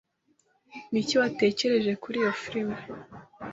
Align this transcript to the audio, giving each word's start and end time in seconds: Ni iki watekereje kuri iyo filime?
Ni 0.91 0.97
iki 1.03 1.15
watekereje 1.21 1.91
kuri 2.03 2.15
iyo 2.21 2.33
filime? 2.41 2.77